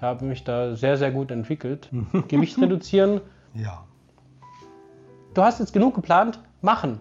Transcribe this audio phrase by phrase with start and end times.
[0.00, 1.90] Ich habe mich da sehr, sehr gut entwickelt.
[2.28, 3.20] Gewicht reduzieren.
[3.52, 3.84] Ja.
[5.34, 6.38] Du hast jetzt genug geplant.
[6.62, 7.00] Machen.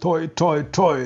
[0.00, 1.04] Toi, toi, toi.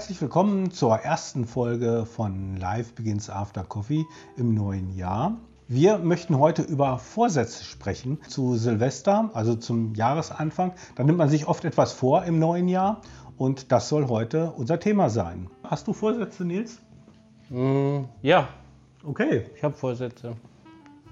[0.00, 4.06] Herzlich willkommen zur ersten Folge von Live Begins After Coffee
[4.38, 5.36] im neuen Jahr.
[5.68, 10.72] Wir möchten heute über Vorsätze sprechen zu Silvester, also zum Jahresanfang.
[10.96, 13.02] Da nimmt man sich oft etwas vor im neuen Jahr
[13.36, 15.50] und das soll heute unser Thema sein.
[15.64, 16.80] Hast du Vorsätze, Nils?
[17.50, 18.48] Mm, ja,
[19.04, 20.32] Okay, ich habe Vorsätze.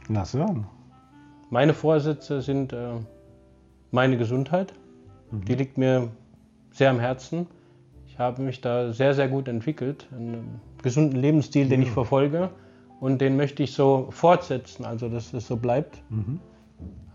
[0.09, 0.67] lass hören.
[1.51, 2.95] Meine Vorsätze sind äh,
[3.91, 4.73] meine Gesundheit.
[5.31, 6.09] Die liegt mir
[6.71, 7.49] sehr am Herzen.
[8.19, 10.09] Ich habe mich da sehr, sehr gut entwickelt.
[10.11, 12.51] Einen gesunden Lebensstil, den ich verfolge.
[12.99, 16.03] Und den möchte ich so fortsetzen, also dass es so bleibt.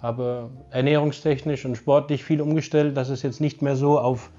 [0.01, 2.95] Habe ernährungstechnisch und sportlich viel umgestellt.
[2.95, 4.31] Das ist jetzt nicht mehr so auf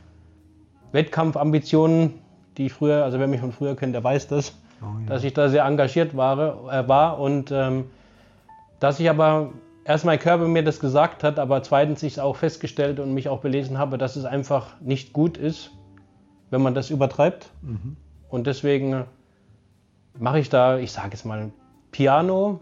[0.92, 2.14] Wettkampfambitionen,
[2.56, 4.58] die ich früher, also wer mich von früher kennt, der weiß das,
[5.06, 7.90] dass ich da sehr engagiert war, äh, war und ähm,
[8.80, 9.52] dass ich aber
[9.84, 13.28] erst mein Körper mir das gesagt hat, aber zweitens ich es auch festgestellt und mich
[13.28, 15.70] auch belesen habe, dass es einfach nicht gut ist,
[16.50, 17.50] wenn man das übertreibt.
[18.28, 19.04] Und deswegen
[20.18, 21.50] mache ich da, ich sage jetzt mal,
[21.90, 22.60] Piano.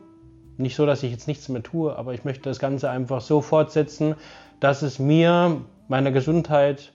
[0.58, 3.41] Nicht so, dass ich jetzt nichts mehr tue, aber ich möchte das Ganze einfach so
[3.41, 4.14] fortsetzen,
[4.61, 6.92] dass es mir, meiner Gesundheit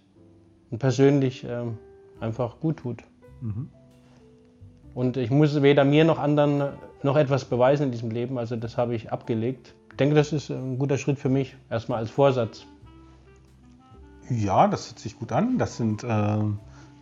[0.70, 1.78] und persönlich ähm,
[2.20, 3.04] einfach gut tut.
[4.94, 6.70] Und ich muss weder mir noch anderen
[7.04, 9.74] noch etwas beweisen in diesem Leben, also das habe ich abgelegt.
[9.92, 12.66] Ich denke, das ist ein guter Schritt für mich, erstmal als Vorsatz.
[14.30, 15.58] Ja, das hört sich gut an.
[15.58, 16.38] Das sind äh,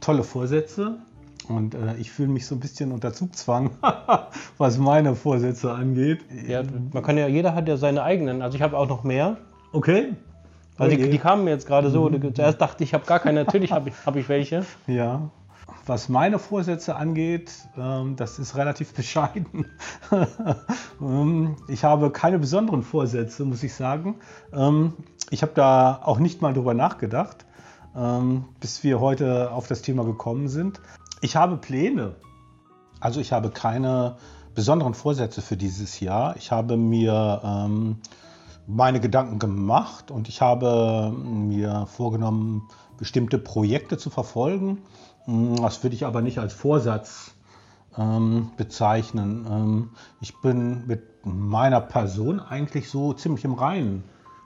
[0.06, 0.98] tolle Vorsätze.
[1.48, 3.72] Und äh, ich fühle mich so ein bisschen unter Zugzwang,
[4.58, 6.22] was meine Vorsätze angeht.
[6.48, 8.42] Ja, man kann ja, jeder hat ja seine eigenen.
[8.42, 9.38] Also ich habe auch noch mehr.
[9.72, 10.14] Okay.
[10.78, 11.12] Also die, Okay.
[11.12, 12.10] die kamen mir jetzt gerade so.
[12.10, 13.44] Zuerst dachte ich, ich habe gar keine.
[13.44, 14.66] Natürlich habe ich, hab ich welche.
[14.88, 15.30] Ja.
[15.88, 19.68] Was meine Vorsätze angeht, ähm, das ist relativ bescheiden.
[21.00, 24.16] Ähm, ich habe keine besonderen Vorsätze, muss ich sagen.
[24.52, 24.94] Ähm,
[25.30, 27.46] ich habe da auch nicht mal drüber nachgedacht,
[27.96, 30.82] ähm, bis wir heute auf das Thema gekommen sind.
[31.22, 32.16] Ich habe Pläne.
[33.00, 34.18] Also ich habe keine
[34.54, 36.36] besonderen Vorsätze für dieses Jahr.
[36.38, 37.98] Ich habe mir ähm,
[38.68, 42.68] meine Gedanken gemacht und ich habe mir vorgenommen,
[42.98, 44.80] bestimmte Projekte zu verfolgen.
[45.26, 47.36] Mm, Das würde ich aber nicht als Vorsatz
[47.98, 49.46] ähm, bezeichnen.
[49.50, 49.90] Ähm,
[50.22, 54.04] ich bin mit meiner Person eigentlich so ziemlich im Reinen.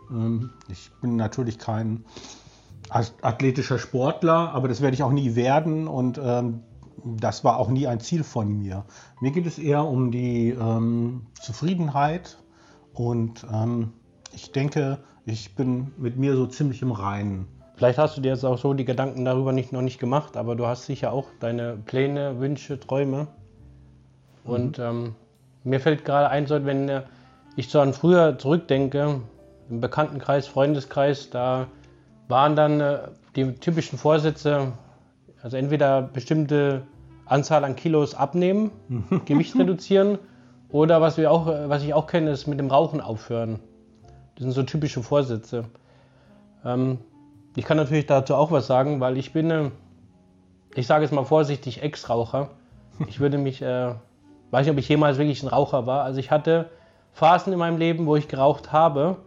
[0.10, 2.04] Ähm, ich bin natürlich kein
[2.90, 6.62] athletischer Sportler, aber das werde ich auch nie werden und ähm,
[7.06, 8.86] das war auch nie ein Ziel von mir.
[9.22, 12.38] Mir geht es eher um die ähm, Zufriedenheit
[12.94, 13.94] und ähm,
[14.34, 17.48] ich denke, ich bin mit mir so ziemlich im Reinen.
[17.76, 20.56] Vielleicht hast du dir jetzt auch so die Gedanken darüber nicht, noch nicht gemacht, aber
[20.56, 23.28] du hast sicher auch deine Pläne, Wünsche, Träume.
[24.44, 25.16] Und ähm,
[25.64, 27.04] mir fällt gerade ein, so, wenn äh,
[27.56, 29.22] ich so an früher zurückdenke,
[29.70, 31.68] im Bekanntenkreis, Freundeskreis, da
[32.30, 33.00] waren dann äh,
[33.36, 34.72] die typischen Vorsätze,
[35.42, 36.84] also entweder bestimmte
[37.26, 38.72] Anzahl an Kilos abnehmen,
[39.26, 40.20] Gewicht reduzieren
[40.70, 43.60] oder was, wir auch, äh, was ich auch kenne, ist mit dem Rauchen aufhören.
[44.36, 45.66] Das sind so typische Vorsätze.
[46.64, 47.00] Ähm,
[47.56, 49.72] ich kann natürlich dazu auch was sagen, weil ich bin, äh,
[50.76, 52.52] ich sage es mal vorsichtig, Ex-Raucher.
[53.08, 53.96] Ich würde mich, äh,
[54.52, 56.04] weiß nicht, ob ich jemals wirklich ein Raucher war.
[56.04, 56.70] Also ich hatte
[57.12, 59.18] Phasen in meinem Leben, wo ich geraucht habe.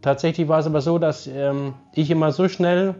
[0.00, 2.94] Tatsächlich war es aber so, dass ähm, ich immer so schnell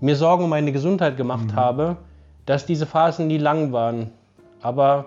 [0.00, 1.96] mir Sorgen um meine Gesundheit gemacht habe,
[2.44, 4.10] dass diese Phasen nie lang waren.
[4.60, 5.06] Aber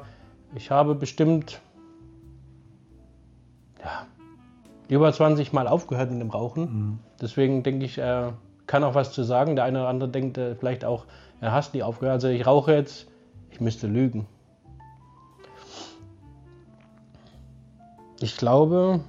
[0.56, 1.62] ich habe bestimmt
[3.84, 4.06] ja,
[4.88, 7.00] über 20 Mal aufgehört mit dem Rauchen.
[7.22, 8.31] Deswegen denke ich, äh,
[8.68, 9.56] kann auch was zu sagen.
[9.56, 11.06] Der eine oder andere denkt äh, vielleicht auch,
[11.42, 12.13] er hasst nie aufgehört.
[12.13, 13.07] Also ich rauche jetzt,
[13.51, 14.25] ich müsste lügen.
[18.22, 19.00] Ich glaube,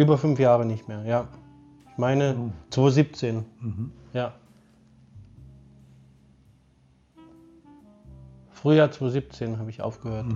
[0.00, 1.28] über fünf Jahre nicht mehr, ja.
[1.92, 3.44] Ich meine 2017,
[4.14, 4.32] ja.
[8.50, 10.26] Frühjahr 2017 habe ich aufgehört.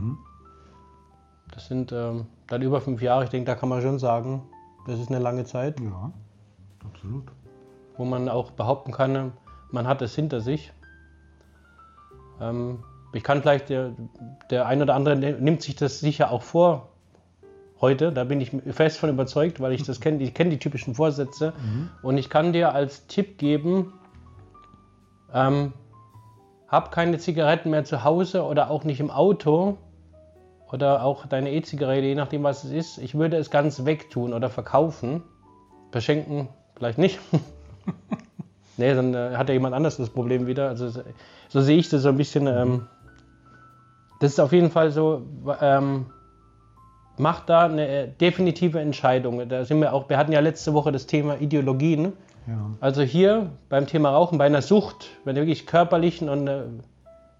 [1.55, 3.25] Das sind ähm, dann über fünf Jahre.
[3.25, 4.43] Ich denke, da kann man schon sagen,
[4.87, 6.13] das ist eine lange Zeit, Ja,
[6.85, 7.25] absolut.
[7.97, 9.33] wo man auch behaupten kann,
[9.71, 10.73] man hat es hinter sich.
[12.39, 12.85] Ähm,
[13.15, 13.93] ich kann vielleicht, der,
[14.51, 16.91] der ein oder andere nimmt sich das sicher auch vor,
[17.81, 18.13] heute.
[18.13, 20.23] Da bin ich fest von überzeugt, weil ich das kenne.
[20.23, 21.53] Ich kenne die typischen Vorsätze.
[22.03, 23.93] Und ich kann dir als Tipp geben,
[25.33, 25.73] ähm,
[26.69, 29.79] hab keine Zigaretten mehr zu Hause oder auch nicht im Auto
[30.73, 32.99] oder auch deine E-Zigarette, je nachdem was es ist.
[32.99, 35.23] Ich würde es ganz wegtun oder verkaufen.
[35.93, 37.21] Verschenken vielleicht nicht.
[38.77, 40.69] nee, dann äh, hat ja jemand anders das Problem wieder.
[40.69, 41.03] Also so,
[41.49, 42.49] so sehe ich das so ein bisschen.
[42.49, 42.89] Ähm,
[44.21, 45.23] das ist auf jeden Fall so.
[45.61, 46.07] Ähm,
[47.17, 49.49] macht da eine äh, definitive Entscheidung.
[49.49, 50.09] Da sind wir auch.
[50.09, 52.13] Wir hatten ja letzte Woche das Thema Ideologien.
[52.47, 52.71] Ja.
[52.81, 56.63] Also hier beim Thema Rauchen, bei einer Sucht, bei einer wirklich körperlichen und äh,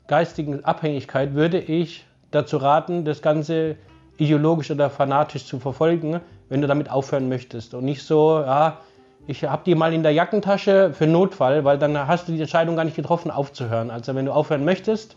[0.07, 3.77] geistigen Abhängigkeit, würde ich dazu raten, das Ganze
[4.17, 7.75] ideologisch oder fanatisch zu verfolgen, wenn du damit aufhören möchtest.
[7.75, 8.79] Und nicht so, ja,
[9.27, 12.77] ich habe die mal in der Jackentasche für Notfall, weil dann hast du die Entscheidung
[12.77, 13.91] gar nicht getroffen, aufzuhören.
[13.91, 15.17] Also wenn du aufhören möchtest,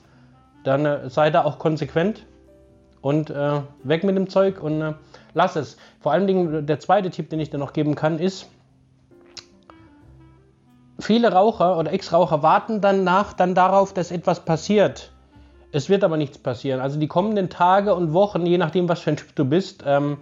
[0.64, 2.26] dann äh, sei da auch konsequent
[3.02, 4.94] und äh, weg mit dem Zeug und äh,
[5.34, 5.78] lass es.
[6.00, 8.48] Vor allen Dingen der zweite Tipp, den ich dir noch geben kann, ist,
[11.00, 15.12] viele Raucher oder Ex-Raucher warten danach dann darauf, dass etwas passiert.
[15.72, 16.80] Es wird aber nichts passieren.
[16.80, 20.18] Also die kommenden Tage und Wochen, je nachdem, was für ein Typ du bist, ähm,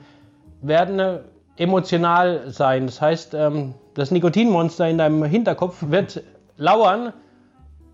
[0.61, 1.19] werden äh,
[1.57, 2.87] emotional sein.
[2.87, 6.23] Das heißt, ähm, das Nikotinmonster in deinem Hinterkopf wird
[6.57, 7.13] lauern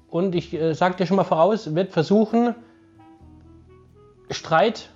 [0.10, 2.56] und ich äh, sage dir schon mal voraus, wird versuchen,
[4.32, 4.90] Streit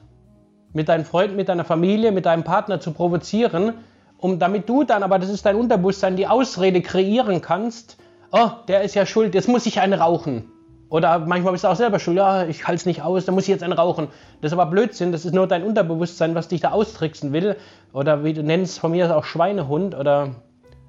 [0.73, 3.73] mit deinen Freunden, mit deiner Familie, mit deinem Partner zu provozieren,
[4.17, 7.97] um damit du dann, aber das ist dein Unterbewusstsein, die Ausrede kreieren kannst,
[8.31, 10.51] oh, der ist ja schuld, jetzt muss ich einen rauchen.
[10.89, 13.43] Oder manchmal bist du auch selber schuld, ja, ich halte es nicht aus, da muss
[13.43, 14.07] ich jetzt einen rauchen.
[14.41, 17.55] Das ist aber Blödsinn, das ist nur dein Unterbewusstsein, was dich da austricksen will.
[17.91, 20.35] Oder wie du nennst von mir auch Schweinehund oder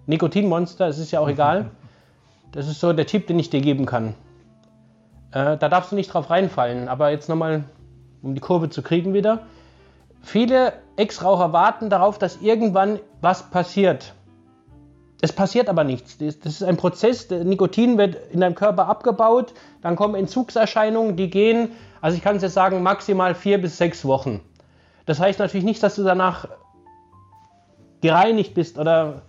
[0.07, 1.71] Nikotinmonster, es ist ja auch egal.
[2.53, 4.15] Das ist so der Tipp, den ich dir geben kann.
[5.33, 6.89] Äh, da darfst du nicht drauf reinfallen.
[6.89, 7.65] Aber jetzt nochmal,
[8.26, 9.46] um die Kurve zu kriegen wieder.
[10.23, 14.14] Viele Ex-Raucher warten darauf, dass irgendwann was passiert.
[15.23, 16.19] Es passiert aber nichts.
[16.19, 17.31] Das ist ein Prozess.
[17.31, 21.70] Nikotin wird in deinem Körper abgebaut, dann kommen Entzugserscheinungen, die gehen,
[22.00, 24.40] also ich kann es jetzt sagen, maximal vier bis sechs Wochen.
[25.06, 26.49] Das heißt natürlich nicht, dass du danach
[28.00, 29.23] gereinigt bist oder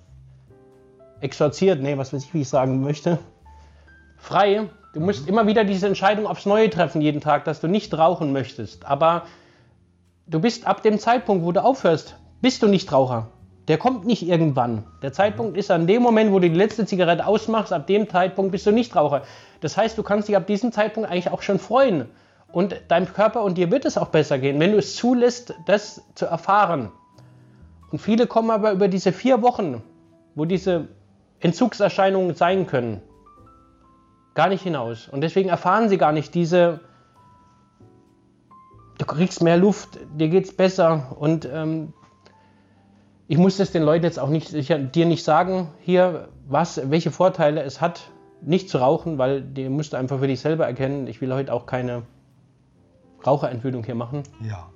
[1.21, 3.19] exorziert, nee, was weiß ich, wie ich sagen möchte.
[4.17, 4.69] Frei.
[4.97, 5.29] Du musst mhm.
[5.29, 8.87] immer wieder diese Entscheidung aufs Neue treffen, jeden Tag, dass du nicht rauchen möchtest.
[8.87, 9.27] Aber
[10.25, 13.27] du bist ab dem Zeitpunkt, wo du aufhörst, bist du nicht Raucher.
[13.67, 14.85] Der kommt nicht irgendwann.
[15.03, 18.51] Der Zeitpunkt ist an dem Moment, wo du die letzte Zigarette ausmachst, ab dem Zeitpunkt
[18.51, 19.21] bist du nicht Raucher.
[19.61, 22.05] Das heißt, du kannst dich ab diesem Zeitpunkt eigentlich auch schon freuen.
[22.51, 26.01] Und deinem Körper und dir wird es auch besser gehen, wenn du es zulässt, das
[26.15, 26.91] zu erfahren.
[27.91, 29.83] Und viele kommen aber über diese vier Wochen,
[30.33, 30.87] wo diese
[31.39, 33.01] Entzugserscheinungen sein können,
[34.37, 35.09] gar nicht hinaus.
[35.09, 36.79] Und deswegen erfahren sie gar nicht diese,
[38.99, 41.91] du kriegst mehr Luft, dir geht es besser und ähm,
[43.27, 47.09] ich muss das den Leuten jetzt auch nicht, ich, dir nicht sagen, hier, was, welche
[47.09, 48.11] Vorteile es hat,
[48.41, 51.07] nicht zu rauchen, weil die musst du einfach für dich selber erkennen.
[51.07, 52.03] Ich will heute auch keine
[53.25, 54.21] Raucherentwöhnung hier machen.
[54.47, 54.69] Ja.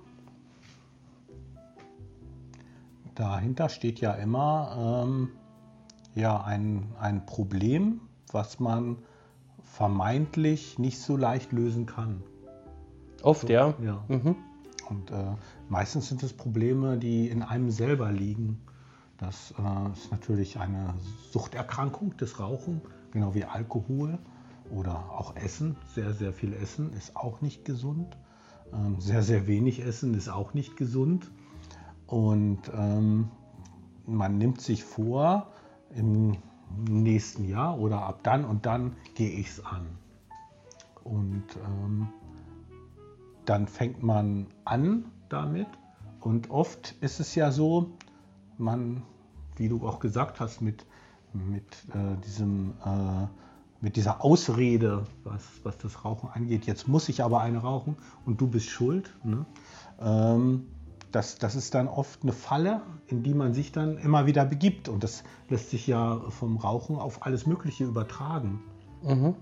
[3.13, 5.29] Dahinter steht ja immer ähm,
[6.15, 8.97] ja, ein, ein Problem, was man
[9.71, 12.21] vermeintlich nicht so leicht lösen kann.
[13.23, 13.73] Oft, so, ja.
[13.81, 14.03] ja.
[14.09, 14.35] Mhm.
[14.89, 15.35] Und äh,
[15.69, 18.61] meistens sind es Probleme, die in einem selber liegen.
[19.17, 20.93] Das äh, ist natürlich eine
[21.31, 24.19] Suchterkrankung, das Rauchen, genau wie Alkohol
[24.69, 25.77] oder auch Essen.
[25.95, 28.17] Sehr, sehr viel Essen ist auch nicht gesund.
[28.73, 31.31] Ähm, sehr, sehr wenig Essen ist auch nicht gesund.
[32.07, 33.29] Und ähm,
[34.05, 35.47] man nimmt sich vor,
[35.95, 36.37] im
[36.89, 39.87] nächsten Jahr oder ab dann und dann gehe ich es an.
[41.03, 42.07] Und ähm,
[43.45, 45.67] dann fängt man an damit
[46.21, 47.89] und oft ist es ja so,
[48.57, 49.01] man,
[49.55, 50.85] wie du auch gesagt hast, mit,
[51.33, 53.27] mit, äh, diesem, äh,
[53.81, 58.39] mit dieser Ausrede, was, was das Rauchen angeht, jetzt muss ich aber eine rauchen und
[58.39, 59.15] du bist schuld.
[59.23, 59.45] Ne?
[59.99, 60.67] Ähm,
[61.11, 64.89] das, das ist dann oft eine Falle, in die man sich dann immer wieder begibt.
[64.89, 68.61] Und das lässt sich ja vom Rauchen auf alles Mögliche übertragen.
[69.03, 69.35] Mhm.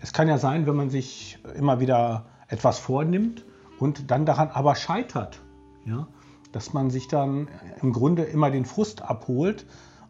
[0.00, 3.44] Es kann ja sein, wenn man sich immer wieder etwas vornimmt
[3.78, 5.40] und dann daran aber scheitert,
[5.84, 6.06] ja,
[6.52, 7.48] dass man sich dann
[7.80, 9.66] im Grunde immer den Frust abholt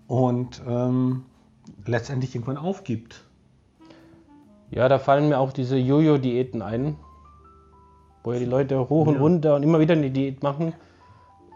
[0.06, 1.25] und ähm,
[1.87, 3.25] letztendlich irgendwann aufgibt.
[4.70, 6.97] Ja, da fallen mir auch diese Jojo-Diäten ein,
[8.23, 9.21] wo ja die Leute hoch und ja.
[9.21, 10.73] runter und immer wieder eine Diät machen.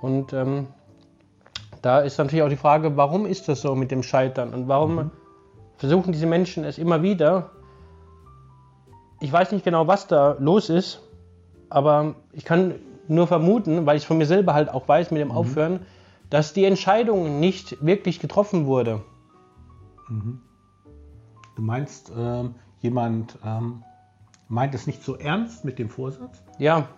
[0.01, 0.67] Und ähm,
[1.83, 4.95] da ist natürlich auch die Frage, warum ist das so mit dem Scheitern und warum
[4.97, 5.11] mhm.
[5.77, 7.51] versuchen diese Menschen es immer wieder?
[9.21, 11.01] Ich weiß nicht genau, was da los ist,
[11.71, 12.75] aber ich kann
[13.09, 15.81] nur vermuten, weil ich von mir selber halt auch weiß mit dem Aufhören,
[16.31, 19.03] dass die Entscheidung nicht wirklich getroffen wurde.
[21.57, 23.83] Du meinst, ähm, jemand ähm,
[24.49, 26.43] meint es nicht so ernst mit dem Vorsatz?
[26.59, 26.89] Ja.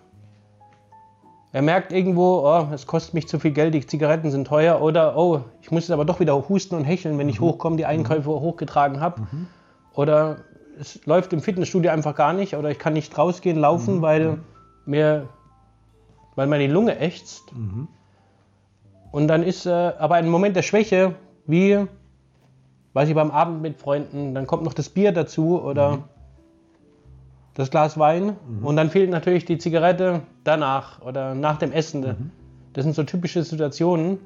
[1.53, 5.17] Er merkt irgendwo, oh, es kostet mich zu viel Geld, die Zigaretten sind teuer oder
[5.17, 8.29] oh, ich muss jetzt aber doch wieder husten und hecheln, wenn ich hochkomme, die Einkäufe
[8.29, 9.23] hochgetragen habe.
[9.95, 10.39] Oder
[10.79, 14.39] es läuft im Fitnessstudio einfach gar nicht oder ich kann nicht rausgehen, laufen, weil
[14.85, 15.29] mir,
[16.35, 17.53] weil meine Lunge ächzt.
[19.13, 21.15] Und dann ist äh, aber ein Moment der Schwäche,
[21.47, 21.87] wie,
[22.93, 26.01] weiß ich, beim Abend mit Freunden, dann kommt noch das Bier dazu oder
[27.57, 32.31] das Glas Wein und dann fehlt natürlich die Zigarette danach oder nach dem Essen.
[32.75, 34.19] Das sind so typische Situationen.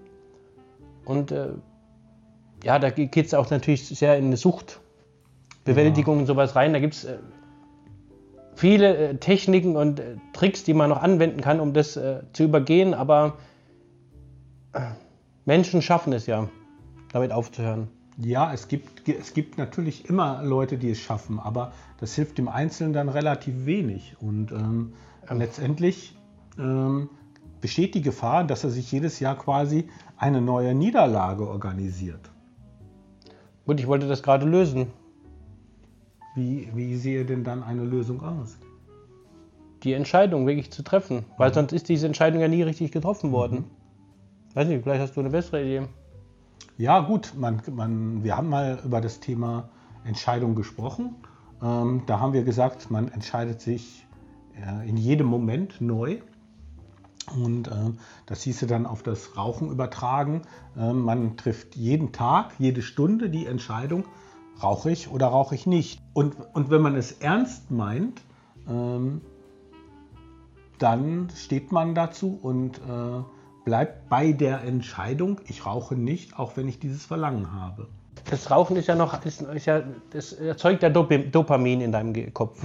[1.05, 1.51] Und äh,
[2.65, 6.73] ja, da geht es auch natürlich sehr in eine Suchtbewältigung und sowas rein.
[6.73, 7.19] Da gibt es äh,
[8.57, 12.43] viele äh, Techniken und äh, Tricks, die man noch anwenden kann, um das äh, zu
[12.43, 13.37] übergehen, aber
[14.73, 14.81] äh,
[15.45, 16.49] Menschen schaffen es ja,
[17.13, 17.87] damit aufzuhören.
[18.17, 22.49] Ja, es gibt, es gibt natürlich immer Leute, die es schaffen, aber das hilft dem
[22.49, 24.17] Einzelnen dann relativ wenig.
[24.21, 24.93] Und ähm,
[25.31, 26.17] letztendlich
[26.59, 27.09] ähm,
[27.61, 32.31] besteht die Gefahr, dass er sich jedes Jahr quasi eine neue Niederlage organisiert.
[33.65, 34.89] Gut, ich wollte das gerade lösen.
[36.35, 38.59] Wie, wie sehe denn dann eine Lösung aus?
[39.83, 43.65] Die Entscheidung wirklich zu treffen, weil sonst ist diese Entscheidung ja nie richtig getroffen worden.
[44.55, 45.89] Weiß nicht, vielleicht hast du eine bessere Idee.
[46.77, 49.69] Ja, gut, man, man, wir haben mal über das Thema
[50.05, 51.17] Entscheidung gesprochen.
[51.63, 54.07] Ähm, da haben wir gesagt, man entscheidet sich
[54.57, 56.21] äh, in jedem Moment neu.
[57.37, 60.43] Und ähm, das hieße dann auf das Rauchen übertragen.
[60.77, 64.05] Ähm, man trifft jeden Tag, jede Stunde die Entscheidung,
[64.63, 66.01] rauche ich oder rauche ich nicht.
[66.13, 68.23] Und, und wenn man es ernst meint,
[68.69, 69.21] ähm,
[70.79, 73.23] dann steht man dazu und äh,
[73.65, 77.89] bleibt bei der Entscheidung, ich rauche nicht, auch wenn ich dieses Verlangen habe.
[78.29, 82.63] Das Rauchen ist ja noch, ist, ist ja, das erzeugt ja Dopamin in deinem Kopf.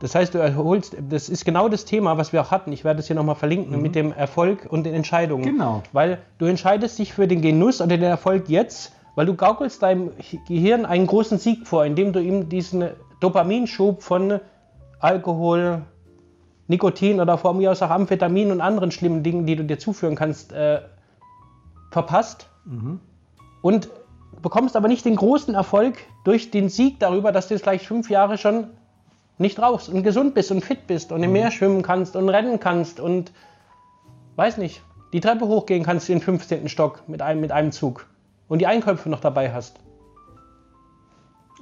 [0.00, 2.72] Das heißt, du erholst, das ist genau das Thema, was wir auch hatten.
[2.72, 5.44] Ich werde es hier nochmal verlinken mit dem Erfolg und den Entscheidungen.
[5.44, 5.82] Genau.
[5.92, 10.10] Weil du entscheidest dich für den Genuss oder den Erfolg jetzt, weil du gaukelst deinem
[10.48, 12.88] Gehirn einen großen Sieg vor, indem du ihm diesen
[13.20, 14.40] Dopaminschub von
[15.00, 15.82] Alkohol,
[16.66, 20.16] Nikotin oder vor mir aus auch Amphetamin und anderen schlimmen Dingen, die du dir zuführen
[20.16, 20.80] kannst, äh,
[21.90, 22.48] verpasst.
[23.62, 23.88] Und
[24.42, 28.10] bekommst aber nicht den großen Erfolg durch den Sieg darüber, dass du jetzt gleich fünf
[28.10, 28.68] Jahre schon
[29.38, 32.60] nicht rauchst und gesund bist und fit bist und im Meer schwimmen kannst und rennen
[32.60, 33.32] kannst und
[34.36, 36.68] weiß nicht, die Treppe hochgehen kannst in den 15.
[36.68, 38.06] Stock mit einem, mit einem Zug
[38.48, 39.80] und die Einkäufe noch dabei hast.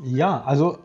[0.03, 0.79] Ja, also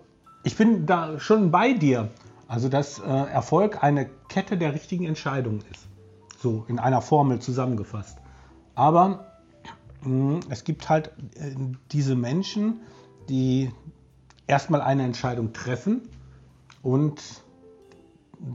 [0.43, 2.09] ich bin da schon bei dir.
[2.47, 5.87] Also dass äh, Erfolg eine Kette der richtigen Entscheidungen ist.
[6.39, 8.17] So in einer Formel zusammengefasst.
[8.75, 9.33] Aber
[10.03, 11.55] mh, es gibt halt äh,
[11.91, 12.81] diese Menschen,
[13.29, 13.71] die
[14.47, 16.07] erstmal eine Entscheidung treffen
[16.81, 17.21] und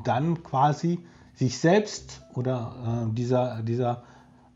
[0.05, 1.01] dann quasi
[1.35, 4.05] sich selbst oder äh, dieser, dieser,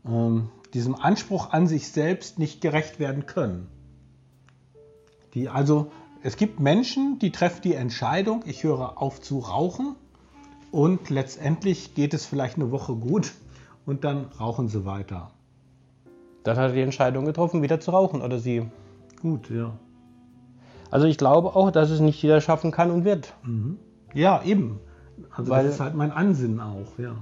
[0.05, 3.67] ähm, diesem Anspruch an sich selbst nicht gerecht werden können.
[5.33, 5.91] Die also,
[6.23, 9.95] es gibt Menschen, die treffen die Entscheidung, ich höre auf zu rauchen
[10.71, 13.33] und letztendlich geht es vielleicht eine Woche gut
[13.85, 15.31] und dann rauchen sie weiter.
[16.43, 18.65] Dann hat er die Entscheidung getroffen, wieder zu rauchen oder sie.
[19.21, 19.73] Gut, ja.
[20.89, 23.33] Also ich glaube auch, dass es nicht jeder schaffen kann und wird.
[24.13, 24.79] Ja, eben.
[25.31, 27.15] Also Weil- das ist halt mein Ansinnen auch, ja.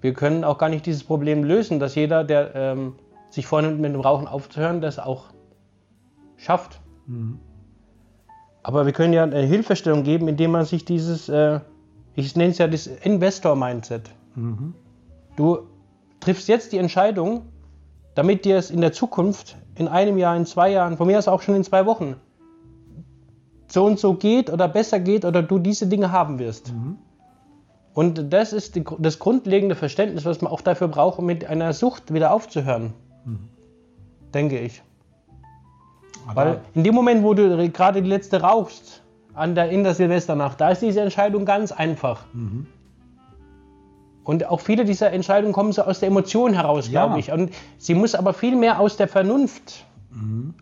[0.00, 2.92] Wir können auch gar nicht dieses Problem lösen, dass jeder, der ähm,
[3.30, 5.24] sich vornimmt, mit dem Rauchen aufzuhören, das auch
[6.36, 6.80] schafft.
[8.66, 11.60] Aber wir können ja eine Hilfestellung geben, indem man sich dieses, äh,
[12.16, 14.10] ich nenne es ja das Investor-Mindset.
[15.36, 15.58] Du
[16.18, 17.42] triffst jetzt die Entscheidung,
[18.16, 21.28] damit dir es in der Zukunft, in einem Jahr, in zwei Jahren, von mir aus
[21.28, 22.16] auch schon in zwei Wochen,
[23.68, 26.74] so und so geht oder besser geht oder du diese Dinge haben wirst.
[27.94, 31.72] Und das ist die, das grundlegende Verständnis, was man auch dafür braucht, um mit einer
[31.72, 32.94] Sucht wieder aufzuhören.
[34.34, 34.82] Denke ich.
[36.34, 39.02] Weil in dem Moment, wo du gerade die letzte rauchst,
[39.34, 42.24] an der, in der Silvesternacht, da ist diese Entscheidung ganz einfach.
[44.24, 47.04] Und auch viele dieser Entscheidungen kommen so aus der Emotion heraus, Ja.
[47.06, 47.30] glaube ich.
[47.32, 49.84] Und sie muss aber viel mehr aus der Vernunft,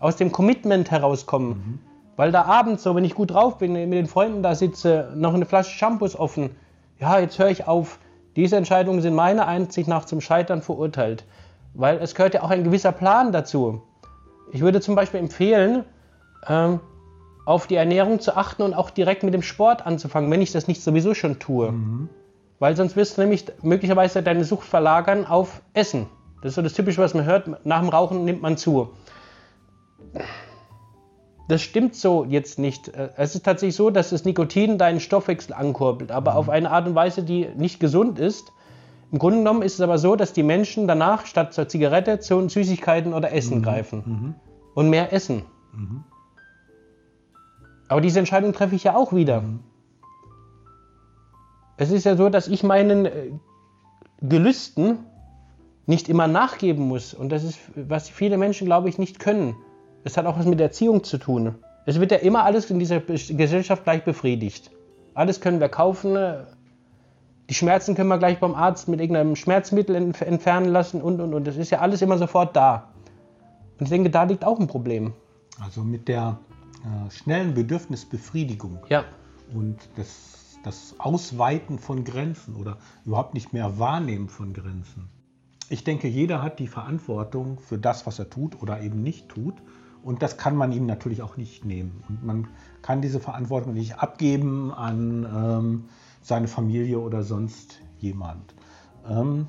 [0.01, 1.81] aus dem Commitment herauskommen.
[2.17, 5.35] Weil da abends so, wenn ich gut drauf bin, mit den Freunden da sitze, noch
[5.35, 6.51] eine Flasche Shampoos offen,
[7.01, 7.99] ja, jetzt höre ich auf.
[8.37, 11.25] Diese Entscheidungen sind meiner Ansicht nach zum Scheitern verurteilt.
[11.75, 13.83] Weil es gehört ja auch ein gewisser Plan dazu.
[14.53, 15.85] Ich würde zum Beispiel empfehlen,
[16.47, 16.81] ähm,
[17.47, 20.67] auf die Ernährung zu achten und auch direkt mit dem Sport anzufangen, wenn ich das
[20.67, 21.69] nicht sowieso schon tue.
[22.59, 26.07] Weil sonst wirst du nämlich möglicherweise deine Sucht verlagern auf Essen.
[26.41, 27.67] Das ist so das Typische, was man hört.
[27.67, 28.91] Nach dem Rauchen nimmt man zu.
[31.49, 32.91] Das stimmt so jetzt nicht.
[33.17, 36.37] Es ist tatsächlich so, dass das Nikotin deinen Stoffwechsel ankurbelt, aber mhm.
[36.39, 38.53] auf eine Art und Weise, die nicht gesund ist.
[39.15, 42.49] Im Grunde genommen ist es aber so, dass die Menschen danach statt zur Zigarette zu
[42.49, 43.63] Süßigkeiten oder Essen mhm.
[43.63, 44.35] greifen mhm.
[44.75, 45.45] und mehr essen.
[45.73, 46.03] Mhm.
[47.87, 49.43] Aber diese Entscheidung treffe ich ja auch wieder.
[49.43, 49.61] Mhm.
[51.77, 53.31] Es ist ja so, dass ich meinen äh,
[54.21, 54.99] Gelüsten
[55.87, 57.15] nicht immer nachgeben muss.
[57.15, 59.55] Und das ist, was viele Menschen, glaube ich, nicht können.
[60.03, 61.55] Es hat auch was mit Erziehung zu tun.
[61.87, 64.73] Es wird ja immer alles in dieser Gesellschaft gleich befriedigt.
[65.15, 66.17] Alles können wir kaufen.
[67.51, 71.47] Die Schmerzen können wir gleich beim Arzt mit irgendeinem Schmerzmittel entfernen lassen und und und.
[71.47, 72.89] Das ist ja alles immer sofort da.
[73.79, 75.13] Und ich denke, da liegt auch ein Problem.
[75.61, 76.39] Also mit der
[76.85, 79.05] äh, schnellen Bedürfnisbefriedigung ja.
[79.53, 85.09] und das, das Ausweiten von Grenzen oder überhaupt nicht mehr Wahrnehmen von Grenzen.
[85.69, 89.55] Ich denke, jeder hat die Verantwortung für das, was er tut oder eben nicht tut.
[90.03, 92.05] Und das kann man ihm natürlich auch nicht nehmen.
[92.09, 92.49] Und man
[92.83, 95.85] kann diese Verantwortung nicht abgeben an ähm,
[96.25, 98.55] seine Familie oder sonst jemand.
[99.09, 99.47] Ähm,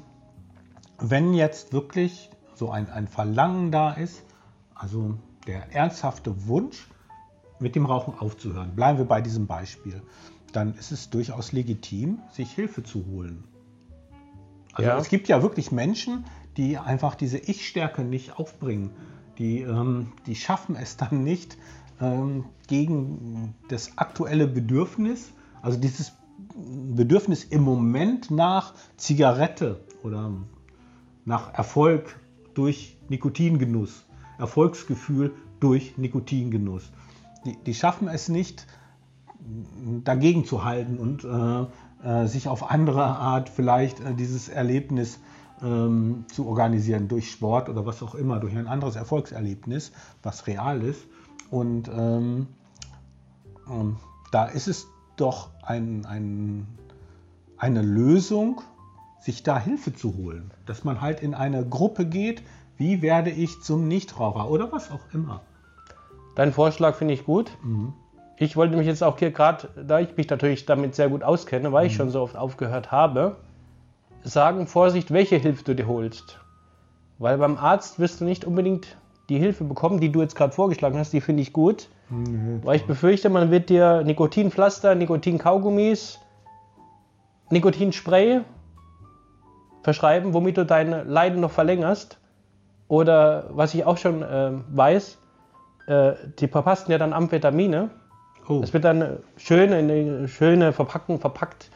[0.99, 4.23] wenn jetzt wirklich so ein, ein Verlangen da ist,
[4.75, 5.15] also
[5.47, 6.87] der ernsthafte Wunsch,
[7.57, 10.01] mit dem Rauchen aufzuhören, bleiben wir bei diesem Beispiel,
[10.51, 13.45] dann ist es durchaus legitim, sich Hilfe zu holen.
[14.73, 14.97] Also ja.
[14.97, 16.25] es gibt ja wirklich Menschen,
[16.57, 18.91] die einfach diese Ich-Stärke nicht aufbringen
[19.37, 21.57] die, ähm, die schaffen es dann nicht
[22.01, 26.13] ähm, gegen das aktuelle Bedürfnis, also dieses
[26.55, 30.31] Bedürfnis im Moment nach Zigarette oder
[31.25, 32.19] nach Erfolg
[32.53, 34.05] durch Nikotingenuss,
[34.37, 36.91] Erfolgsgefühl durch Nikotingenuss.
[37.43, 38.65] Die, die schaffen es nicht,
[40.03, 41.65] dagegen zu halten und äh,
[42.07, 45.19] äh, sich auf andere Art vielleicht äh, dieses Erlebnis
[45.61, 49.91] ähm, zu organisieren, durch Sport oder was auch immer, durch ein anderes Erfolgserlebnis,
[50.23, 51.05] was real ist.
[51.51, 52.47] Und ähm,
[53.69, 53.97] ähm,
[54.31, 56.67] da ist es doch ein, ein,
[57.57, 58.61] eine Lösung,
[59.19, 60.51] sich da Hilfe zu holen.
[60.65, 62.43] Dass man halt in eine Gruppe geht,
[62.77, 65.41] wie werde ich zum Nichtraucher oder was auch immer.
[66.35, 67.51] Dein Vorschlag finde ich gut.
[67.63, 67.93] Mhm.
[68.37, 71.71] Ich wollte mich jetzt auch hier gerade, da ich mich natürlich damit sehr gut auskenne,
[71.71, 71.89] weil mhm.
[71.89, 73.37] ich schon so oft aufgehört habe,
[74.23, 76.39] sagen, Vorsicht, welche Hilfe du dir holst.
[77.17, 78.97] Weil beim Arzt wirst du nicht unbedingt
[79.29, 81.89] die Hilfe bekommen, die du jetzt gerade vorgeschlagen hast, die finde ich gut.
[82.09, 86.19] Nee, weil ich befürchte, man wird dir Nikotinpflaster, Nikotinkaugummis,
[87.49, 88.41] Nikotinspray
[89.83, 92.17] verschreiben, womit du dein Leiden noch verlängerst.
[92.87, 95.17] Oder was ich auch schon äh, weiß,
[95.87, 97.89] äh, die verpassten ja dann Amphetamine.
[98.47, 98.61] Oh.
[98.63, 101.71] Es wird dann schön in eine schöne Verpackung verpackt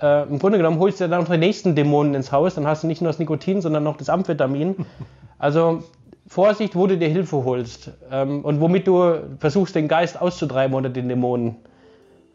[0.00, 2.82] äh, im Grunde genommen holst du dann noch die nächsten Dämonen ins Haus, dann hast
[2.82, 4.86] du nicht nur das Nikotin, sondern noch das Amphetamin.
[5.36, 5.82] Also
[6.26, 10.88] Vorsicht, wo du dir Hilfe holst ähm, und womit du versuchst, den Geist auszutreiben oder
[10.88, 11.56] den Dämonen.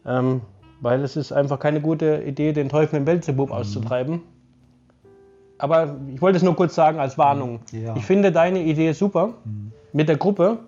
[0.06, 0.42] Ähm,
[0.80, 3.54] weil es ist einfach keine gute Idee, den Teufel im Belzebub mhm.
[3.54, 4.22] auszutreiben.
[5.58, 7.60] Aber ich wollte es nur kurz sagen als Warnung.
[7.70, 7.94] Ja.
[7.96, 9.72] Ich finde deine Idee super mhm.
[9.92, 10.58] mit der Gruppe.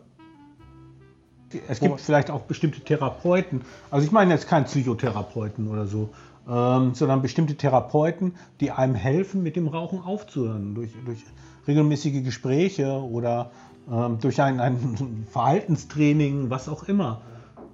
[1.68, 3.62] Es gibt vielleicht auch bestimmte Therapeuten.
[3.90, 6.10] Also ich meine jetzt keinen Psychotherapeuten oder so,
[6.48, 11.24] ähm, sondern bestimmte Therapeuten, die einem helfen, mit dem Rauchen aufzuhören, durch, durch
[11.66, 13.50] regelmäßige Gespräche oder
[13.90, 17.22] ähm, durch ein, ein Verhaltenstraining, was auch immer.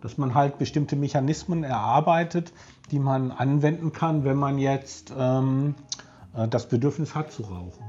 [0.00, 2.52] Dass man halt bestimmte Mechanismen erarbeitet,
[2.90, 5.74] die man anwenden kann, wenn man jetzt ähm,
[6.34, 7.84] äh, das Bedürfnis hat zu rauchen.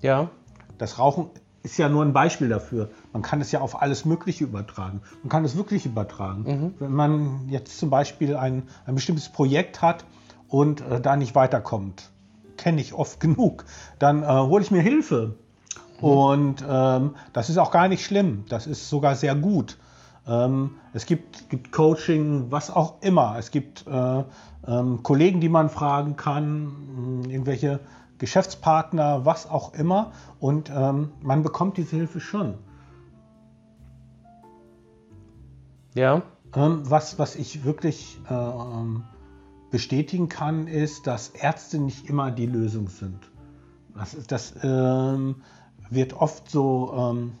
[0.00, 0.30] Ja.
[0.76, 1.30] Das Rauchen
[1.62, 2.90] ist ja nur ein Beispiel dafür.
[3.12, 5.00] Man kann es ja auf alles Mögliche übertragen.
[5.22, 6.42] Man kann es wirklich übertragen.
[6.42, 6.74] Mhm.
[6.78, 10.04] Wenn man jetzt zum Beispiel ein, ein bestimmtes Projekt hat
[10.48, 12.10] und äh, da nicht weiterkommt,
[12.56, 13.64] kenne ich oft genug,
[13.98, 15.36] dann äh, hole ich mir Hilfe.
[16.00, 16.04] Mhm.
[16.04, 18.44] Und ähm, das ist auch gar nicht schlimm.
[18.48, 19.78] Das ist sogar sehr gut.
[20.26, 23.36] Ähm, es gibt, gibt, Coaching, was auch immer.
[23.38, 24.24] Es gibt äh,
[24.66, 27.80] ähm, Kollegen, die man fragen kann, irgendwelche
[28.18, 30.12] Geschäftspartner, was auch immer.
[30.40, 32.54] Und ähm, man bekommt diese Hilfe schon.
[35.94, 36.22] Ja.
[36.56, 39.04] Ähm, was, was ich wirklich äh, ähm,
[39.74, 43.18] bestätigen kann, ist, dass Ärzte nicht immer die Lösung sind.
[43.96, 45.42] Das, das ähm,
[45.90, 47.32] wird oft so ähm,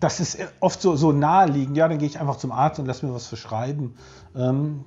[0.00, 1.76] das ist oft so, so naheliegend.
[1.76, 3.94] Ja, dann gehe ich einfach zum Arzt und lass mir was verschreiben.
[4.34, 4.84] Ähm,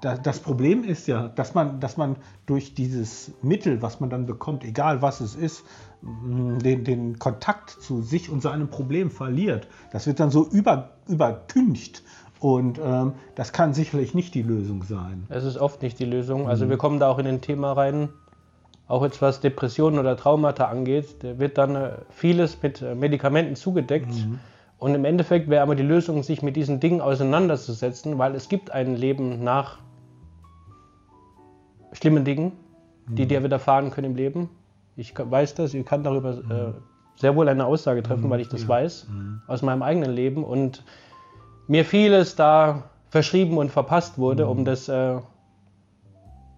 [0.00, 4.64] das Problem ist ja, dass man, dass man durch dieses Mittel, was man dann bekommt,
[4.64, 5.64] egal was es ist,
[6.00, 9.68] mm, den, den Kontakt zu sich und seinem Problem verliert.
[9.92, 12.02] Das wird dann so über, übertüncht
[12.40, 15.26] Und ähm, das kann sicherlich nicht die Lösung sein.
[15.28, 16.48] Es ist oft nicht die Lösung.
[16.48, 18.08] Also wir kommen da auch in ein Thema rein,
[18.88, 23.54] auch jetzt was Depressionen oder Traumata angeht, da wird dann äh, vieles mit äh, Medikamenten
[23.54, 24.12] zugedeckt.
[24.78, 28.70] Und im Endeffekt wäre aber die Lösung, sich mit diesen Dingen auseinanderzusetzen, weil es gibt
[28.70, 29.78] ein Leben nach
[31.92, 32.52] schlimmen Dingen,
[33.06, 34.48] die dir widerfahren können im Leben.
[34.96, 36.72] Ich weiß das, ich kann darüber äh,
[37.20, 39.06] sehr wohl eine Aussage treffen, weil ich das weiß
[39.46, 40.42] aus meinem eigenen Leben.
[40.42, 40.82] Und
[41.70, 45.18] mir vieles da verschrieben und verpasst wurde, um das äh,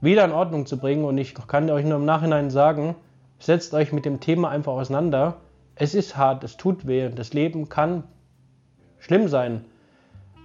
[0.00, 1.04] wieder in Ordnung zu bringen.
[1.04, 2.94] Und ich kann euch nur im Nachhinein sagen,
[3.38, 5.36] setzt euch mit dem Thema einfach auseinander.
[5.74, 8.04] Es ist hart, es tut weh, das Leben kann
[9.00, 9.66] schlimm sein.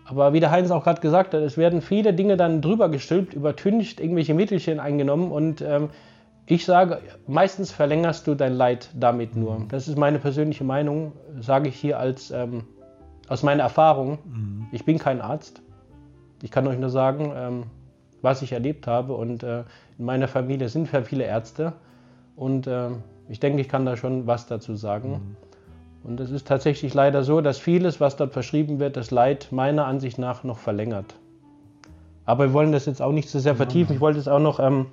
[0.03, 3.33] Aber wie der Heinz auch gerade gesagt hat, es werden viele Dinge dann drüber gestülpt,
[3.33, 5.91] übertüncht, irgendwelche Mittelchen eingenommen und ähm,
[6.45, 9.65] ich sage, meistens verlängerst du dein Leid damit nur.
[9.69, 12.63] Das ist meine persönliche Meinung, sage ich hier als ähm,
[13.27, 14.19] aus meiner Erfahrung.
[14.71, 15.61] Ich bin kein Arzt.
[16.41, 17.63] Ich kann euch nur sagen, ähm,
[18.21, 19.63] was ich erlebt habe und äh,
[19.97, 21.73] in meiner Familie sind sehr viele Ärzte
[22.35, 22.89] und äh,
[23.29, 25.35] ich denke, ich kann da schon was dazu sagen.
[26.03, 29.85] Und es ist tatsächlich leider so, dass vieles, was dort verschrieben wird, das Leid meiner
[29.85, 31.15] Ansicht nach noch verlängert.
[32.25, 33.95] Aber wir wollen das jetzt auch nicht zu sehr vertiefen.
[33.95, 34.87] Ich wollte jetzt auch noch ähm,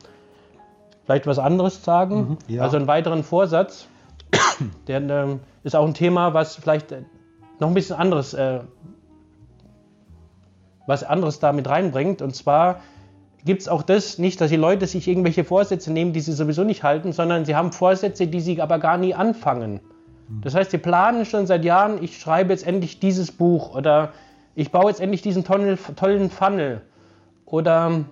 [1.04, 2.38] vielleicht was anderes sagen.
[2.48, 2.62] ja.
[2.62, 3.86] Also einen weiteren Vorsatz.
[4.88, 6.92] Der ähm, ist auch ein Thema, was vielleicht
[7.60, 8.60] noch ein bisschen anderes, äh,
[10.86, 12.22] was anderes da mit reinbringt.
[12.22, 12.80] Und zwar
[13.44, 16.64] gibt es auch das nicht, dass die Leute sich irgendwelche Vorsätze nehmen, die sie sowieso
[16.64, 19.80] nicht halten, sondern sie haben Vorsätze, die sie aber gar nie anfangen.
[20.42, 24.12] Das heißt, sie planen schon seit Jahren, ich schreibe jetzt endlich dieses Buch oder
[24.54, 26.80] ich baue jetzt endlich diesen tollen, tollen Funnel
[27.44, 28.04] oder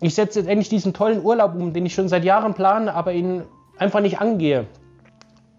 [0.00, 3.12] ich setze jetzt endlich diesen tollen Urlaub um, den ich schon seit Jahren plane, aber
[3.12, 3.42] ihn
[3.78, 4.66] einfach nicht angehe.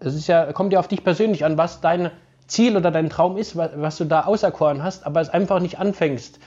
[0.04, 2.10] Es ist ja, kommt ja auf dich persönlich an, was dein
[2.46, 5.78] Ziel oder dein Traum ist, was, was du da auserkoren hast, aber es einfach nicht
[5.78, 6.38] anfängst.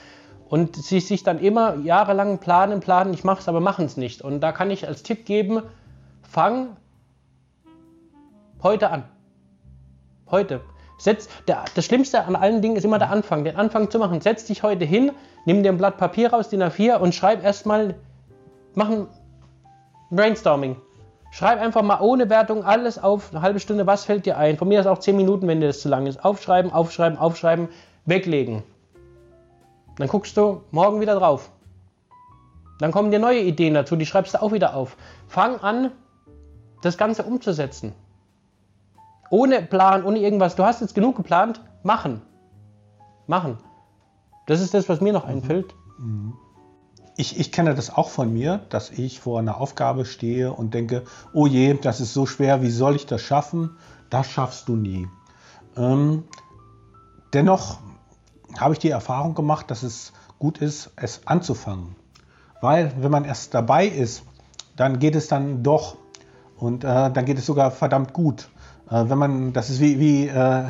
[0.47, 4.21] Und sie sich dann immer jahrelang planen, planen, ich mache es, aber machen es nicht.
[4.21, 5.63] Und da kann ich als Tipp geben,
[6.21, 6.77] fang
[8.63, 9.03] heute an.
[10.29, 10.61] Heute.
[10.99, 14.21] Setz, der, das Schlimmste an allen Dingen ist immer der Anfang, den Anfang zu machen.
[14.21, 15.11] Setz dich heute hin,
[15.45, 17.95] nimm dir ein Blatt Papier raus, DIN A4 und schreib erstmal,
[18.73, 19.07] mach ein
[20.09, 20.77] Brainstorming.
[21.37, 24.57] Schreib einfach mal ohne Wertung alles auf, eine halbe Stunde, was fällt dir ein?
[24.57, 26.25] Von mir aus auch 10 Minuten, wenn dir das zu lang ist.
[26.25, 27.69] Aufschreiben, aufschreiben, aufschreiben,
[28.05, 28.63] weglegen.
[29.97, 31.51] Dann guckst du morgen wieder drauf.
[32.79, 34.97] Dann kommen dir neue Ideen dazu, die schreibst du auch wieder auf.
[35.27, 35.91] Fang an,
[36.81, 37.93] das Ganze umzusetzen.
[39.29, 40.55] Ohne Plan, ohne irgendwas.
[40.55, 42.23] Du hast jetzt genug geplant, machen.
[43.27, 43.59] Machen.
[44.47, 45.75] Das ist das, was mir noch einfällt.
[47.19, 51.03] Ich, ich kenne das auch von mir, dass ich vor einer Aufgabe stehe und denke,
[51.33, 53.75] oh je, das ist so schwer, wie soll ich das schaffen?
[54.11, 55.07] Das schaffst du nie.
[55.75, 56.25] Ähm,
[57.33, 57.79] dennoch
[58.59, 61.95] habe ich die Erfahrung gemacht, dass es gut ist, es anzufangen.
[62.61, 64.21] Weil wenn man erst dabei ist,
[64.75, 65.97] dann geht es dann doch
[66.55, 68.47] und äh, dann geht es sogar verdammt gut.
[68.89, 70.63] Äh, wenn man, das ist wie, wie äh,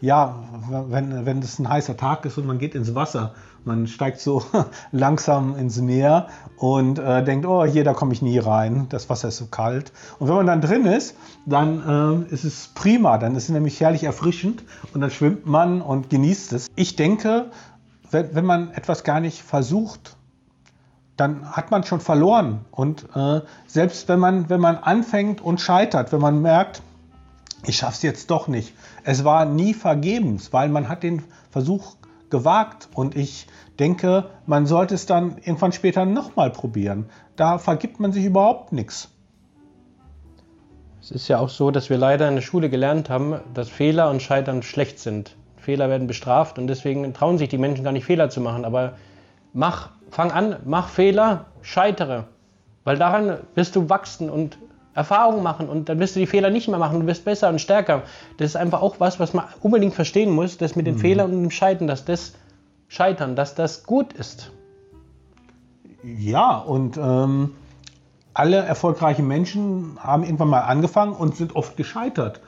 [0.00, 0.36] ja,
[0.70, 4.42] wenn, wenn es ein heißer Tag ist und man geht ins Wasser, man steigt so
[4.92, 9.28] langsam ins Meer und äh, denkt, oh, hier, da komme ich nie rein, das Wasser
[9.28, 9.92] ist so kalt.
[10.18, 13.80] Und wenn man dann drin ist, dann äh, ist es prima, dann ist es nämlich
[13.80, 14.62] herrlich erfrischend
[14.94, 16.68] und dann schwimmt man und genießt es.
[16.76, 17.50] Ich denke,
[18.10, 20.16] wenn, wenn man etwas gar nicht versucht,
[21.16, 22.60] dann hat man schon verloren.
[22.70, 26.80] Und äh, selbst wenn man, wenn man anfängt und scheitert, wenn man merkt,
[27.66, 28.72] ich schaffe es jetzt doch nicht.
[29.04, 31.96] Es war nie vergebens, weil man hat den Versuch
[32.30, 33.46] gewagt und ich
[33.78, 37.06] denke, man sollte es dann irgendwann später nochmal probieren.
[37.36, 39.10] Da vergibt man sich überhaupt nichts.
[41.00, 44.10] Es ist ja auch so, dass wir leider in der Schule gelernt haben, dass Fehler
[44.10, 45.36] und Scheitern schlecht sind.
[45.56, 48.64] Fehler werden bestraft und deswegen trauen sich die Menschen gar nicht Fehler zu machen.
[48.64, 48.94] Aber
[49.52, 52.24] mach, fang an, mach Fehler, scheitere.
[52.84, 54.58] Weil daran wirst du wachsen und
[54.94, 57.60] Erfahrungen machen und dann wirst du die Fehler nicht mehr machen, du wirst besser und
[57.60, 58.02] stärker.
[58.36, 61.42] Das ist einfach auch was, was man unbedingt verstehen muss, dass mit den Fehlern und
[61.42, 62.34] dem Scheitern, dass das
[62.88, 64.50] Scheitern, dass das gut ist.
[66.02, 67.54] Ja, und ähm,
[68.34, 72.40] alle erfolgreichen Menschen haben irgendwann mal angefangen und sind oft gescheitert.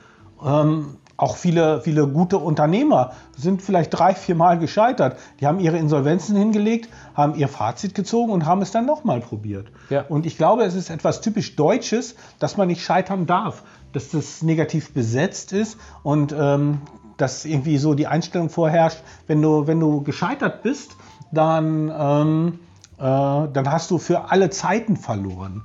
[0.45, 5.19] Ähm, auch viele, viele gute Unternehmer sind vielleicht drei, vier Mal gescheitert.
[5.39, 9.67] Die haben ihre Insolvenzen hingelegt, haben ihr Fazit gezogen und haben es dann nochmal probiert.
[9.91, 10.07] Ja.
[10.09, 14.41] Und ich glaube, es ist etwas typisch Deutsches, dass man nicht scheitern darf, dass das
[14.41, 16.79] negativ besetzt ist und ähm,
[17.19, 20.97] dass irgendwie so die Einstellung vorherrscht, wenn du, wenn du gescheitert bist,
[21.33, 22.61] dann, ähm,
[22.97, 25.65] äh, dann hast du für alle Zeiten verloren.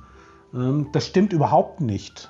[0.52, 2.28] Ähm, das stimmt überhaupt nicht.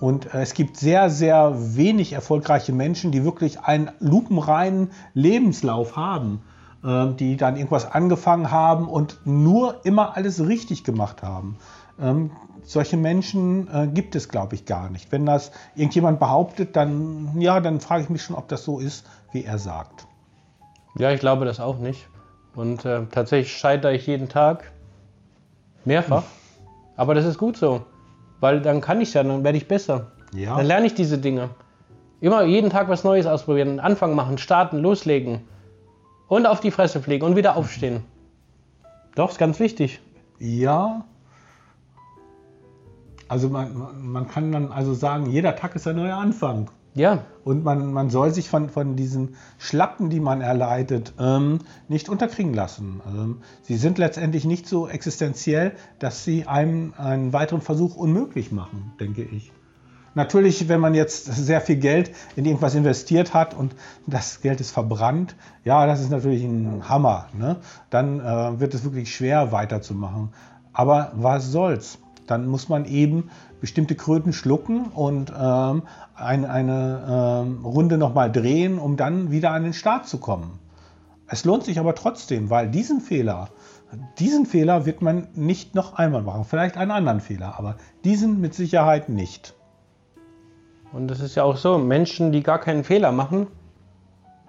[0.00, 5.96] Ähm, Und äh, es gibt sehr, sehr wenig erfolgreiche Menschen, die wirklich einen lupenreinen Lebenslauf
[5.96, 6.42] haben,
[6.84, 11.56] äh, die dann irgendwas angefangen haben und nur immer alles richtig gemacht haben.
[12.00, 12.30] Ähm,
[12.64, 15.12] solche Menschen äh, gibt es, glaube ich, gar nicht.
[15.12, 19.06] Wenn das irgendjemand behauptet, dann ja, dann frage ich mich schon, ob das so ist,
[19.32, 20.06] wie er sagt.
[20.96, 22.08] Ja, ich glaube das auch nicht.
[22.54, 24.72] Und äh, tatsächlich scheitere ich jeden Tag
[25.84, 26.22] mehrfach.
[26.96, 27.82] Aber das ist gut so,
[28.44, 30.08] weil dann kann ich ja, dann werde ich besser.
[30.34, 30.58] Ja.
[30.58, 31.48] Dann lerne ich diese Dinge.
[32.20, 35.40] Immer jeden Tag was Neues ausprobieren, Anfang machen, starten, loslegen
[36.28, 38.04] und auf die Fresse fliegen und wieder aufstehen.
[39.14, 40.02] Doch, ist ganz wichtig.
[40.38, 41.06] Ja.
[43.28, 46.70] Also man, man kann dann also sagen, jeder Tag ist ein neuer Anfang.
[46.94, 52.08] Ja, Und man, man soll sich von, von diesen Schlappen, die man erleidet, ähm, nicht
[52.08, 53.00] unterkriegen lassen.
[53.06, 58.92] Ähm, sie sind letztendlich nicht so existenziell, dass sie einem einen weiteren Versuch unmöglich machen,
[59.00, 59.52] denke ich.
[60.14, 63.74] Natürlich, wenn man jetzt sehr viel Geld in irgendwas investiert hat und
[64.06, 67.26] das Geld ist verbrannt, ja, das ist natürlich ein Hammer.
[67.36, 67.56] Ne?
[67.90, 70.28] Dann äh, wird es wirklich schwer weiterzumachen.
[70.72, 71.98] Aber was soll's?
[72.26, 75.82] Dann muss man eben bestimmte Kröten schlucken und ähm,
[76.14, 80.58] ein, eine ähm, Runde nochmal drehen, um dann wieder an den Start zu kommen.
[81.26, 83.48] Es lohnt sich aber trotzdem, weil diesen Fehler,
[84.18, 86.44] diesen Fehler wird man nicht noch einmal machen.
[86.44, 89.54] Vielleicht einen anderen Fehler, aber diesen mit Sicherheit nicht.
[90.92, 93.46] und das ist ja auch so, Menschen, die gar keinen Fehler machen,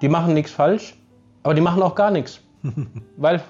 [0.01, 0.97] die machen nichts falsch,
[1.43, 2.41] aber die machen auch gar nichts.
[3.17, 3.41] Weil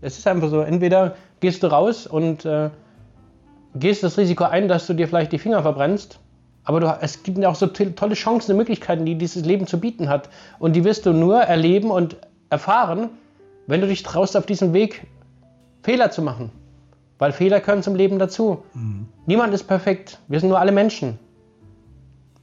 [0.00, 2.70] es ist einfach so, entweder gehst du raus und äh,
[3.74, 6.18] gehst das Risiko ein, dass du dir vielleicht die Finger verbrennst,
[6.64, 9.66] aber du, es gibt ja auch so to- tolle Chancen und Möglichkeiten, die dieses Leben
[9.66, 10.28] zu bieten hat.
[10.58, 12.16] Und die wirst du nur erleben und
[12.50, 13.08] erfahren,
[13.66, 15.06] wenn du dich traust, auf diesem Weg
[15.82, 16.50] Fehler zu machen.
[17.18, 18.62] Weil Fehler gehören zum Leben dazu.
[19.26, 20.18] Niemand ist perfekt.
[20.28, 21.18] Wir sind nur alle Menschen.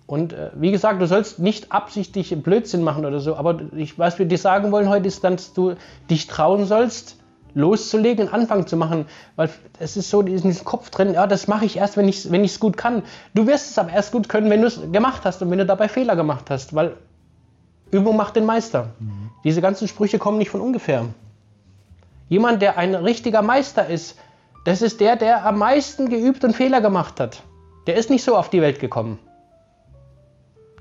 [0.06, 4.18] Und äh, wie gesagt, du sollst nicht absichtlich Blödsinn machen oder so, aber ich, was
[4.20, 5.74] wir dir sagen wollen heute ist, dass du
[6.10, 7.18] dich trauen sollst,
[7.58, 9.06] loszulegen und Anfang zu machen.
[9.36, 12.18] Weil es ist so in diesem Kopf drin, ja, das mache ich erst, wenn ich
[12.20, 13.04] es wenn ich's gut kann.
[13.34, 15.66] Du wirst es aber erst gut können, wenn du es gemacht hast und wenn du
[15.66, 16.96] dabei Fehler gemacht hast, weil
[17.92, 18.92] Übung macht den Meister.
[19.44, 21.06] Diese ganzen Sprüche kommen nicht von ungefähr.
[22.30, 24.18] Jemand, der ein richtiger Meister ist,
[24.66, 27.44] das ist der, der am meisten geübt und Fehler gemacht hat.
[27.88, 29.18] Der ist nicht so auf die Welt gekommen.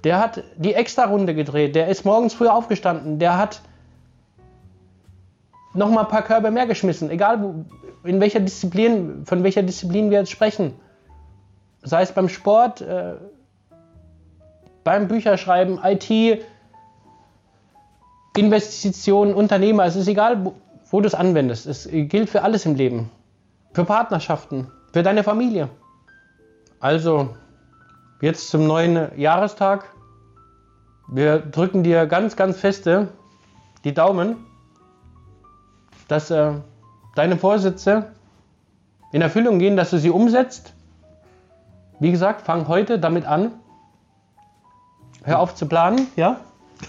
[0.03, 3.61] Der hat die Extra-Runde gedreht, der ist morgens früh aufgestanden, der hat
[5.77, 7.65] noch mal ein paar Körbe mehr geschmissen, egal wo,
[8.05, 10.75] in welcher Disziplin, von welcher Disziplin wir jetzt sprechen.
[11.83, 13.15] Sei es beim Sport, äh,
[14.85, 16.41] beim Bücherschreiben, IT,
[18.37, 20.55] Investitionen, Unternehmer, es ist egal, wo,
[20.91, 21.67] wo du es anwendest.
[21.67, 23.11] Es gilt für alles im Leben.
[23.73, 25.69] Für Partnerschaften, für deine Familie.
[26.81, 27.31] Also,
[28.21, 29.85] jetzt zum neuen Jahrestag.
[31.09, 33.09] Wir drücken dir ganz, ganz feste
[33.85, 34.46] die Daumen,
[36.09, 36.53] dass äh,
[37.15, 38.13] deine Vorsätze
[39.13, 40.75] in Erfüllung gehen, dass du sie umsetzt.
[41.99, 43.53] Wie gesagt, fang heute damit an.
[45.25, 46.41] Hör auf zu planen, ja?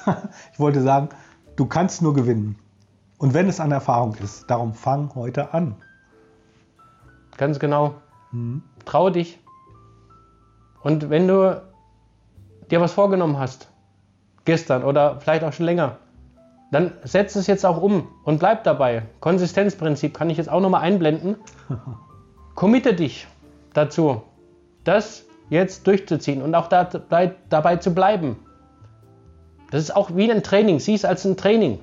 [0.54, 1.10] Ich wollte sagen,
[1.56, 2.60] du kannst nur gewinnen.
[3.18, 5.76] Und wenn es an Erfahrung ist, darum fang heute an.
[7.38, 7.96] Ganz genau.
[8.86, 9.40] Trau dich.
[10.82, 11.62] Und wenn du
[12.70, 13.70] dir was vorgenommen hast,
[14.46, 15.98] gestern oder vielleicht auch schon länger,
[16.72, 19.04] dann setz es jetzt auch um und bleib dabei.
[19.20, 21.36] Konsistenzprinzip kann ich jetzt auch nochmal einblenden.
[22.56, 23.28] Committe dich
[23.74, 24.22] dazu,
[24.84, 28.38] das jetzt durchzuziehen und auch da, blei- dabei zu bleiben.
[29.72, 30.80] Das ist auch wie ein Training.
[30.80, 31.80] Sieh es als ein Training.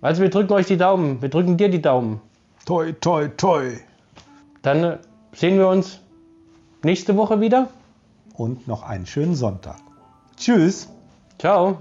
[0.00, 1.20] Also wir drücken euch die Daumen.
[1.22, 2.20] Wir drücken dir die Daumen.
[2.66, 3.78] Toi, toi, toi.
[4.62, 4.98] Dann
[5.32, 6.00] sehen wir uns
[6.82, 7.68] nächste Woche wieder.
[8.34, 9.76] Und noch einen schönen Sonntag.
[10.36, 10.88] Tschüss.
[11.38, 11.78] Ciao.